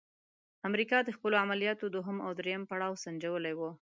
[0.69, 3.71] امریکا د خپلو عملیاتو دوهم او دریم پړاو سنجولی وو.